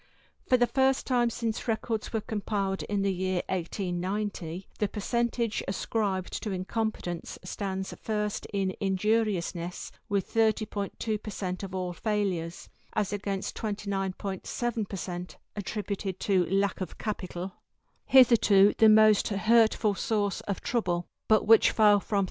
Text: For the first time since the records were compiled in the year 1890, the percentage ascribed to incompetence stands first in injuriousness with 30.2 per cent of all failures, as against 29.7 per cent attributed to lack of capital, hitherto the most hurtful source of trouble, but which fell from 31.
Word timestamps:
For 0.47 0.57
the 0.57 0.65
first 0.65 1.05
time 1.05 1.29
since 1.29 1.59
the 1.59 1.65
records 1.67 2.11
were 2.11 2.21
compiled 2.21 2.81
in 2.81 3.03
the 3.03 3.13
year 3.13 3.43
1890, 3.49 4.67
the 4.79 4.87
percentage 4.87 5.61
ascribed 5.67 6.41
to 6.41 6.49
incompetence 6.49 7.37
stands 7.43 7.93
first 8.01 8.47
in 8.51 8.75
injuriousness 8.81 9.91
with 10.09 10.33
30.2 10.33 11.21
per 11.21 11.29
cent 11.29 11.61
of 11.61 11.75
all 11.75 11.93
failures, 11.93 12.67
as 12.93 13.13
against 13.13 13.55
29.7 13.55 14.89
per 14.89 14.97
cent 14.97 15.37
attributed 15.55 16.19
to 16.19 16.47
lack 16.49 16.81
of 16.81 16.97
capital, 16.97 17.53
hitherto 18.07 18.73
the 18.79 18.89
most 18.89 19.27
hurtful 19.27 19.93
source 19.93 20.41
of 20.47 20.61
trouble, 20.61 21.05
but 21.27 21.45
which 21.45 21.69
fell 21.69 21.99
from 21.99 22.17
31. 22.17 22.19